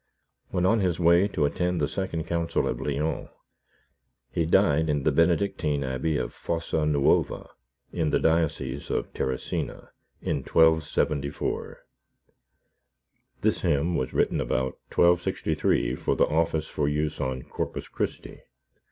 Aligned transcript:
When 0.49 0.65
on 0.65 0.79
his 0.79 0.99
way 0.99 1.27
to 1.27 1.45
attend 1.45 1.79
the 1.79 1.87
Second 1.87 2.23
Council 2.23 2.67
of 2.67 2.81
Lyons, 2.81 3.29
he 4.31 4.47
died 4.47 4.89
in 4.89 5.03
the 5.03 5.11
Benedictine 5.11 5.83
abbey 5.83 6.17
of 6.17 6.33
Fossa 6.33 6.87
Nuova, 6.87 7.47
in 7.93 8.09
the 8.09 8.19
diocese 8.19 8.89
of 8.89 9.13
Terracina, 9.13 9.89
in 10.19 10.37
1274. 10.37 11.85
This 13.41 13.61
hymn 13.61 13.95
was 13.95 14.11
written 14.11 14.41
about 14.41 14.79
1263 14.91 15.93
for 15.97 16.15
the 16.15 16.25
office 16.25 16.65
for 16.67 16.89
use 16.89 17.21
on 17.21 17.43
Corpus 17.43 17.87
Christi. 17.87 18.39